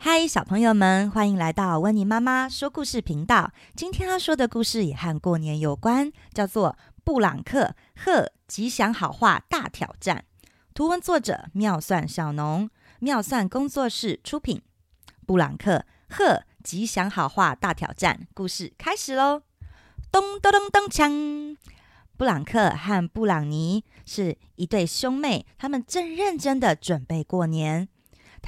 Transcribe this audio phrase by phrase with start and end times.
[0.00, 3.50] 嗨，小朋友们，欢迎来到温妮妈妈说故事频道。
[3.74, 6.70] 今天要说的故事也和过年有关，叫做
[7.02, 10.24] 《布朗克贺吉祥好话大挑战》。
[10.72, 14.62] 图文作者妙算小农，妙算工作室出品。
[15.26, 19.42] 布朗克贺吉祥好话大挑战，故事开始喽！
[20.12, 21.56] 咚咚咚咚锵！
[22.16, 27.88] 布朗克和布朗尼是一对兄妹，他们正认真的准备过年。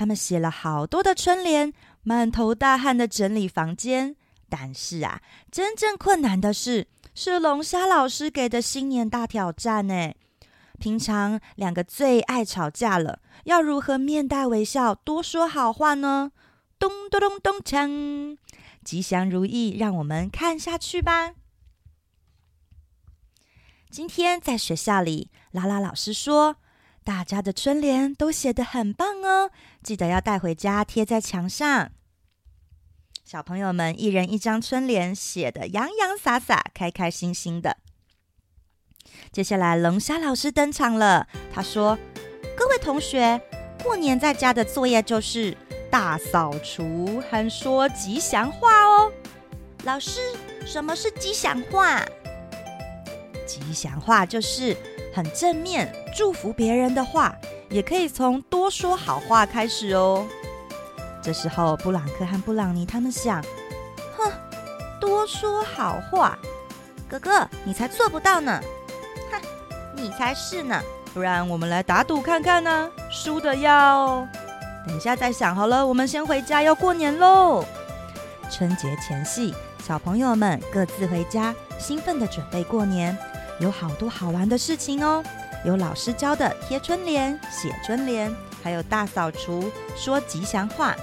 [0.00, 4.16] 他们写了好多的春联，满头大汗的整理房间。
[4.48, 10.14] 但是啊，真正困难的是，是龙虾老师给的新年大挑战呢。
[10.78, 16.32] 平常两个最爱吵架了，要如何面带微笑，多说好话呢？
[16.78, 18.38] 咚咚咚咚锵，
[18.82, 21.34] 吉祥如意，让我们看下去吧。
[23.90, 26.56] 今天在学校里，拉拉老师说。
[27.02, 29.50] 大家的春联都写得很棒哦，
[29.82, 31.90] 记得要带回家贴在墙上。
[33.24, 37.78] 小朋友们一人一张春联，写得洋洋洒洒、开开心心的。
[39.32, 41.26] 接下来，龙虾老师登场了。
[41.52, 41.98] 他说
[42.56, 43.40] ：“各位同学，
[43.82, 45.56] 过年在家的作业就是
[45.90, 49.12] 大扫除和说吉祥话哦。”
[49.84, 50.20] 老师，
[50.66, 52.04] 什么是吉祥话？
[53.46, 54.76] 吉祥话就是。
[55.12, 57.34] 很正面，祝福别人的话，
[57.68, 60.26] 也可以从多说好话开始哦。
[61.22, 63.42] 这时候，布朗克和布朗尼他们想：
[64.16, 64.30] 哼，
[65.00, 66.38] 多说好话，
[67.08, 68.60] 哥哥你才做不到呢！
[69.30, 69.40] 哼，
[69.94, 70.80] 你才是呢！
[71.12, 72.90] 不然我们来打赌看看呢？
[73.10, 74.26] 输的要……
[74.86, 77.64] 等一下再想好了，我们先回家要过年喽。
[78.50, 79.54] 春节前夕，
[79.86, 83.16] 小朋友们各自回家，兴奋地准备过年。
[83.60, 85.22] 有好多好玩的事情哦，
[85.64, 90.96] 有老师教的贴春联、写春联，还有大扫除、说吉祥话。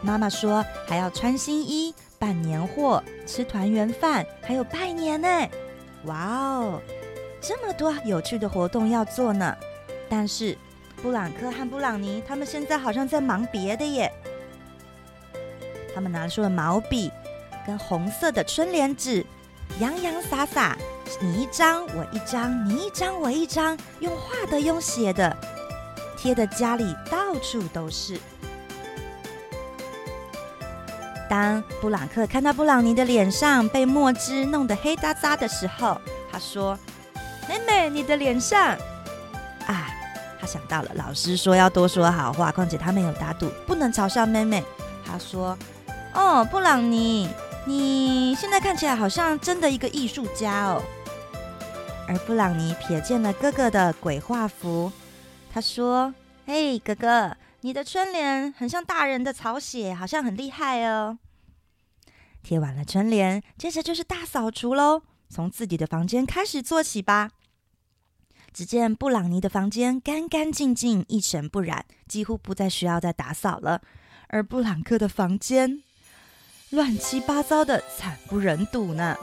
[0.00, 5.28] 妈妈说还要穿新衣、办年货、吃团圆饭，还有拜年呢。
[6.04, 6.80] 哇哦，
[7.40, 9.56] 这么多有趣的活动要做呢！
[10.08, 10.56] 但是
[11.02, 14.12] 布朗克和布朗尼他们现在好像在忙别的耶。
[15.94, 17.10] 他们拿出了毛笔
[17.66, 19.24] 跟红色的春联纸，
[19.80, 20.76] 洋洋洒洒。
[21.20, 25.36] 你一张我一张，你一张我一张，用画的用写的，
[26.16, 28.18] 贴的家里到处都是。
[31.30, 35.98] 当布朗克看到布朗尼的脸上被墨汁弄得黑渣渣的时候，
[36.30, 36.78] 他说
[37.48, 38.76] ：“妹妹，你的脸上……
[39.66, 39.88] 啊！”
[40.40, 44.62] 他想到了，老师说要多说好话，况且他没有打赌，不能嘲笑妹妹。
[45.06, 45.56] 他说
[46.12, 47.28] ：“哦，布朗尼。”
[47.66, 50.82] 你现在看起来好像真的一个艺术家哦。
[52.06, 54.92] 而布朗尼瞥见了哥哥的鬼画符，
[55.50, 56.14] 他说
[56.44, 61.18] ：“嘿，哥哥，你的春联很像大人的草写，好像很厉害哦。”
[62.42, 67.30] 贴完了春联，接着就是大扫除喽，从自己的房间开始做起吧。
[68.52, 73.80] 只见布朗尼的房间干干净净，一尘不染，几乎不再需要再打扫了，
[74.28, 75.82] 而布朗克的房间，
[76.74, 79.16] 乱七八糟的，惨不忍睹呢。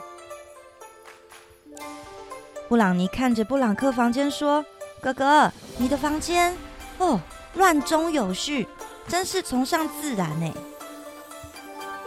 [2.70, 4.64] 布朗尼看着布朗克房间说
[5.04, 6.56] ：“哥哥，你的房间
[6.98, 7.20] 哦，
[7.56, 8.66] 乱中有序，
[9.06, 10.54] 真是崇尚自然呢。”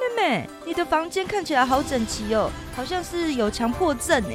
[0.00, 4.34] 妹妹，你的房间看起来好整齐哦，好像是有强迫症呢。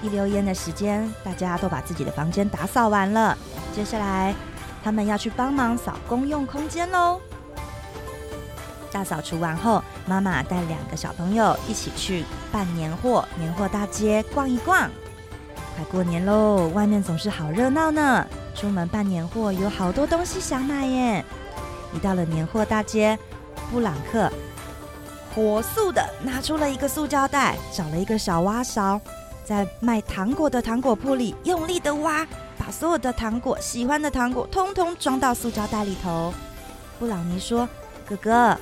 [0.00, 3.36] 一溜烟的时间，大家都把自己的房间打扫完了，
[3.76, 4.34] 接下来
[4.82, 7.20] 他们要去帮忙扫公用空间喽。
[8.98, 14.90] 大扫除完后，妈妈带两个小朋友一起去办年货，年货大街逛一逛。
[15.76, 18.26] 快过年喽，外面总是好热闹呢。
[18.56, 21.24] 出门办年货有好多东西想买耶。
[21.94, 23.16] 一到了年货大街，
[23.70, 24.28] 布朗克
[25.32, 29.00] 火速的拿出了一个塑胶袋，找了一个小挖勺，
[29.44, 32.26] 在卖糖果的糖果铺里用力的挖，
[32.58, 36.34] 把所有的糖果、喜欢的糖果通通装到塑胶袋里头。
[36.98, 37.68] 布朗尼说
[38.04, 38.58] ：“哥哥。”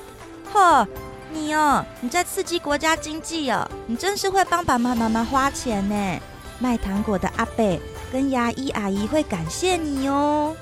[0.53, 0.87] 嚯，
[1.31, 6.19] 你哦，你在刺激国家经济哦，你真是会帮爸爸妈妈花钱呢。
[6.59, 7.79] 卖糖果的阿贝
[8.11, 10.55] 跟牙医阿姨会感谢你哦。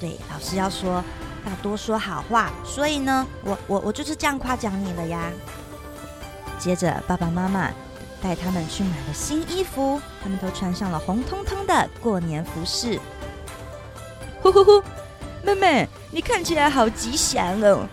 [0.00, 1.04] 对，老师要说
[1.44, 5.30] 要多说好话，所以呢，我我我就是这样夸奖你了呀。
[6.58, 7.70] 接着，爸爸妈妈
[8.22, 12.98] 带他们去买了新衣服，他们都穿上了红彤彤的过年服饰。
[14.40, 14.82] 呼呼呼。
[15.48, 17.86] 妹妹，你看起来好吉祥哦，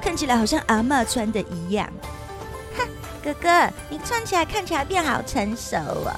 [0.00, 1.90] 看起来好像阿嬷穿的一样。
[2.76, 2.88] 哼，
[3.22, 6.12] 哥哥，你穿起来看起来变好成熟哦。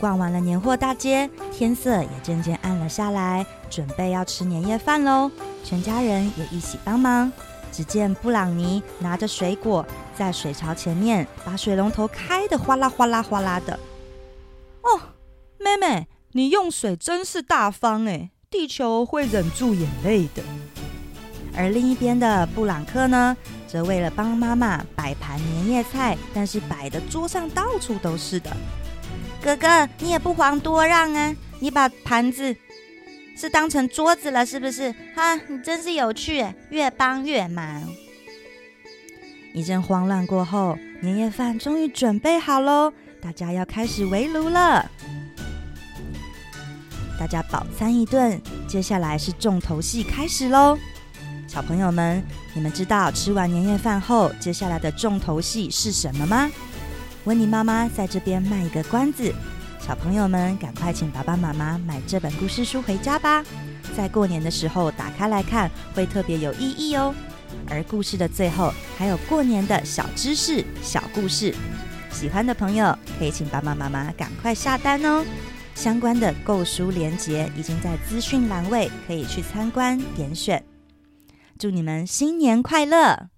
[0.00, 5.30] 逛完了年货大街，天色也渐渐暗了下来，准备要吃年夜饭喽。
[5.62, 7.30] 全家人也一起帮忙。
[7.70, 9.86] 只见布朗尼拿着水果
[10.16, 13.78] 在水槽前面，把水龙头开得哗啦哗啦哗啦的。
[14.82, 15.00] 哦，
[15.58, 18.30] 妹妹，你用水真是大方哎！
[18.50, 20.42] 地球会忍住眼泪的。
[21.56, 23.36] 而另一边的布朗克呢，
[23.68, 28.50] 则为了帮妈妈摆盘年夜菜，但是摆的桌上到处都是的。
[29.40, 31.32] 哥哥，你也不遑多让啊！
[31.60, 32.54] 你把盘子
[33.36, 34.92] 是当成桌子了，是不是？
[35.14, 37.88] 哈，你真是有趣，越帮越忙。
[39.54, 44.90] 一阵慌乱过后，年夜饭终于准备好喽，大家要开始围炉了。
[47.20, 50.78] 大家饱餐一顿，接下来是重头戏开始喽！
[51.46, 52.24] 小朋友们，
[52.54, 56.50] 你们知道吃完年夜饭后，接下来的重头戏是什么吗？
[57.24, 59.34] 温妮妈妈在这边卖一个关子，
[59.86, 63.44] 小朋友们赶快请爸爸妈妈买这本故事书回家吧，
[63.94, 67.14] 在过年的时候打开来看，会特别有意义哦。
[67.68, 71.54] 而故事的最后还有过年的小知识、小故事，
[72.10, 75.22] 喜欢的朋友可以请爸爸妈妈赶快下单哦。
[75.80, 80.62] 相关的购书链接已经在资讯栏位，可以去参观点选。
[81.58, 83.30] 祝你们新年快乐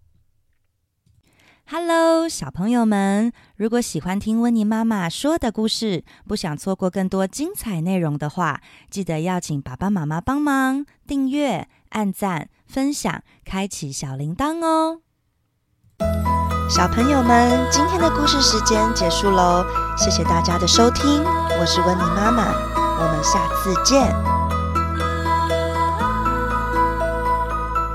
[1.67, 8.61] ！Hello，小朋友们，如果喜欢听温妮妈妈说的故事，不想错过更多精彩内容的话，
[8.91, 15.03] 记得要请爸爸妈妈帮忙订阅、按赞、分享、开启小铃铛哦。
[16.75, 19.63] 小朋友们，今天的故事时间结束喽，
[19.95, 21.23] 谢谢大家的收听，
[21.61, 22.45] 我是温妮妈妈，
[22.99, 24.42] 我们下次见。